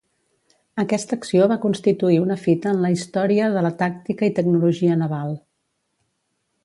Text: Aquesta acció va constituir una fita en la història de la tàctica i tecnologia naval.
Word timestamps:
Aquesta 0.83 1.17
acció 1.17 1.49
va 1.51 1.57
constituir 1.65 2.17
una 2.21 2.37
fita 2.45 2.71
en 2.71 2.81
la 2.85 2.91
història 2.95 3.51
de 3.57 3.63
la 3.67 3.73
tàctica 3.83 4.31
i 4.31 4.35
tecnologia 4.41 4.97
naval. 5.03 5.39